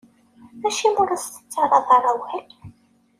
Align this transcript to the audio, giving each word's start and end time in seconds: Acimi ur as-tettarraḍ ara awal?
Acimi 0.67 0.97
ur 1.01 1.09
as-tettarraḍ 1.11 1.87
ara 1.97 2.09
awal? 2.13 2.47